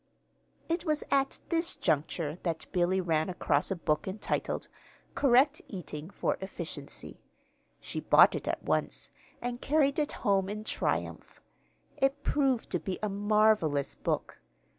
It 0.67 0.83
was 0.83 1.03
at 1.11 1.41
this 1.49 1.75
juncture 1.75 2.39
that 2.41 2.65
Billy 2.71 2.99
ran 2.99 3.29
across 3.29 3.69
a 3.69 3.75
book 3.75 4.07
entitled 4.07 4.67
"Correct 5.13 5.61
Eating 5.67 6.09
for 6.09 6.37
Efficiency." 6.41 7.21
She 7.79 7.99
bought 7.99 8.33
it 8.33 8.47
at 8.47 8.63
once, 8.63 9.11
and 9.43 9.61
carried 9.61 9.99
it 9.99 10.13
home 10.25 10.49
in 10.49 10.63
triumph. 10.63 11.39
It 11.97 12.23
proved 12.23 12.71
to 12.71 12.79
be 12.79 12.97
a 13.03 13.09
marvelous 13.09 13.93
book. 13.93 14.39